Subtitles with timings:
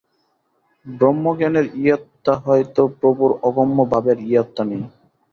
[0.85, 4.83] ব্রহ্মজ্ঞানের ইয়ত্তা হয় তো প্রভুর অগম্য ভাবের ইয়ত্তা নেই।